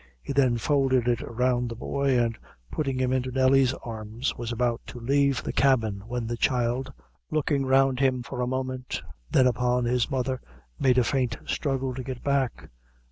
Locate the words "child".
6.37-6.91